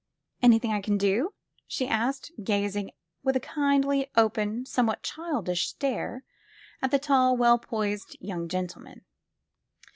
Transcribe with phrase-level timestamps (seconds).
[0.41, 1.31] Anything I can do?"
[1.67, 2.89] she asked, gazing
[3.21, 6.23] with a kindly, open, somewhat childish stare
[6.81, 9.05] at the tall, well poised young gentleman.